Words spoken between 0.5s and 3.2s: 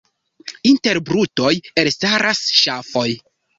Inter brutoj elstaras ŝafoj.